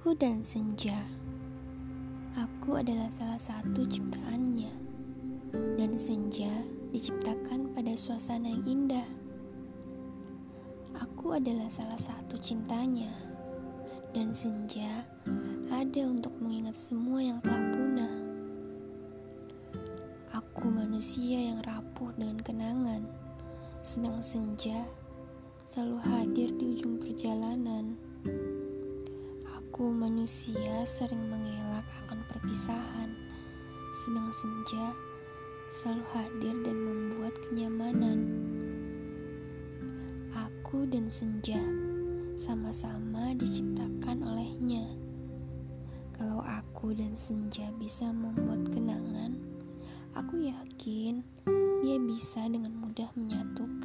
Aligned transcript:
Aku 0.00 0.16
dan 0.16 0.40
senja. 0.40 0.96
Aku 2.32 2.80
adalah 2.80 3.12
salah 3.12 3.36
satu 3.36 3.84
ciptaannya. 3.84 4.72
Dan 5.76 5.92
senja 6.00 6.48
diciptakan 6.88 7.76
pada 7.76 7.92
suasana 8.00 8.48
yang 8.48 8.64
indah. 8.64 9.04
Aku 11.04 11.36
adalah 11.36 11.68
salah 11.68 12.00
satu 12.00 12.40
cintanya. 12.40 13.12
Dan 14.16 14.32
senja 14.32 15.04
ada 15.68 16.02
untuk 16.08 16.32
mengingat 16.40 16.80
semua 16.80 17.20
yang 17.20 17.36
telah 17.44 17.60
punah. 17.68 18.14
Aku 20.32 20.64
manusia 20.72 21.44
yang 21.52 21.60
rapuh 21.60 22.08
dengan 22.16 22.40
kenangan. 22.40 23.04
Sedang 23.84 24.24
senja 24.24 24.80
selalu 25.68 26.00
hadir 26.08 26.48
di 26.56 26.72
ujung 26.72 26.96
perjalanan. 26.96 27.49
Aku 29.80 29.96
manusia 29.96 30.84
sering 30.84 31.32
mengelak 31.32 31.88
akan 32.04 32.20
perpisahan, 32.28 33.16
sedang 33.96 34.28
senja 34.28 34.92
selalu 35.72 36.04
hadir 36.12 36.52
dan 36.68 36.76
membuat 36.84 37.32
kenyamanan. 37.48 38.28
Aku 40.36 40.84
dan 40.84 41.08
senja 41.08 41.64
sama-sama 42.36 43.32
diciptakan 43.40 44.20
olehnya. 44.20 44.84
Kalau 46.12 46.44
aku 46.44 46.92
dan 46.92 47.16
senja 47.16 47.72
bisa 47.80 48.12
membuat 48.12 48.60
kenangan, 48.68 49.40
aku 50.12 50.44
yakin 50.44 51.24
dia 51.80 51.96
bisa 51.96 52.44
dengan 52.52 52.76
mudah 52.84 53.08
menyatukan 53.16 53.79